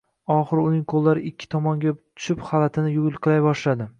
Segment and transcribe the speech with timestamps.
[0.35, 3.89] Oxiri uning qo‘llari ikki tomonga tushib xalatini yulqilay boshladi